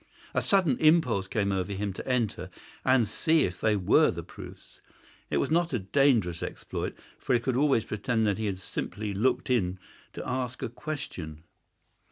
A 0.33 0.41
sudden 0.41 0.79
impulse 0.79 1.27
came 1.27 1.51
over 1.51 1.73
him 1.73 1.93
to 1.93 2.07
enter 2.07 2.49
and 2.83 3.07
see 3.07 3.43
if 3.43 3.61
they 3.61 3.75
were 3.75 4.05
indeed 4.05 4.15
the 4.15 4.23
proofs. 4.23 4.81
It 5.29 5.37
was 5.37 5.51
not 5.51 5.73
a 5.73 5.77
dangerous 5.77 6.41
exploit, 6.41 6.97
for 7.19 7.35
he 7.35 7.39
could 7.39 7.55
always 7.55 7.85
pretend 7.85 8.25
that 8.25 8.39
he 8.39 8.47
had 8.47 8.57
simply 8.57 9.13
looked 9.13 9.51
in 9.51 9.77
to 10.13 10.27
ask 10.27 10.63
a 10.63 10.69
question. 10.69 11.43